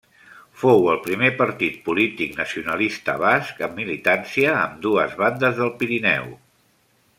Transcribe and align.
Fou 0.59 0.87
el 0.93 0.95
primer 1.03 1.29
partit 1.41 1.75
polític 1.89 2.33
nacionalista 2.39 3.15
basc 3.25 3.63
amb 3.69 3.79
militància 3.83 4.55
a 4.55 4.59
ambdues 4.65 5.15
bandes 5.23 5.63
del 5.63 5.73
Pirineu. 5.83 6.37